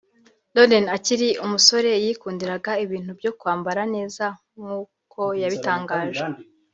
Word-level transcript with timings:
Lauren 0.55 0.85
akiri 0.97 1.29
umusore 1.45 1.91
yikundiraga 2.03 2.71
ibintu 2.85 3.11
byo 3.19 3.31
kwambara 3.39 3.81
neza 3.95 4.25
nk’uko 4.55 5.21
yabitangaje 5.41 6.23